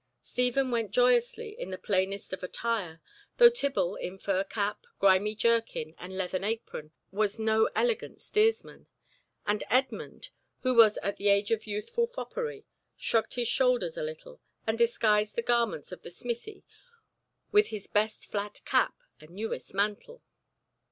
Stephen 0.23 0.71
went 0.71 0.89
joyously 0.89 1.55
in 1.61 1.69
the 1.69 1.77
plainest 1.77 2.33
of 2.33 2.41
attire, 2.41 2.99
though 3.37 3.51
Tibble 3.51 3.97
in 3.97 4.17
fur 4.17 4.43
cap, 4.43 4.87
grimy 4.97 5.35
jerkin, 5.35 5.93
and 5.99 6.17
leathern 6.17 6.43
apron 6.43 6.91
was 7.11 7.37
no 7.37 7.69
elegant 7.75 8.19
steersman; 8.19 8.87
and 9.45 9.63
Edmund, 9.69 10.31
who 10.61 10.73
was 10.73 10.97
at 11.03 11.17
the 11.17 11.29
age 11.29 11.51
of 11.51 11.67
youthful 11.67 12.07
foppery, 12.07 12.65
shrugged 12.97 13.35
his 13.35 13.47
shoulders 13.47 13.95
a 13.95 14.01
little, 14.01 14.41
and 14.65 14.75
disguised 14.75 15.35
the 15.35 15.43
garments 15.43 15.91
of 15.91 16.01
the 16.01 16.09
smithy 16.09 16.63
with 17.51 17.67
his 17.67 17.85
best 17.85 18.31
flat 18.31 18.59
cap 18.65 18.95
and 19.19 19.29
newest 19.29 19.71
mantle. 19.75 20.23